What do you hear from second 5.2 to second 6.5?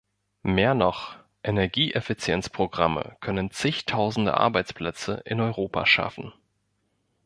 in Europa schaffen.